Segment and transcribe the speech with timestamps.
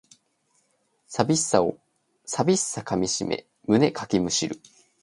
[1.07, 4.59] 寂しさかみしめ胸かきむしる